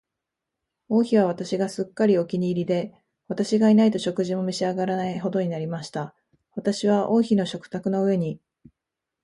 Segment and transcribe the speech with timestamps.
[0.89, 2.91] 王妃は私がすっかりお気に入りで、
[3.27, 6.15] 私がいないと食事も召し上らないほどになりました。
[6.55, 8.39] 私は王妃の食卓の上に、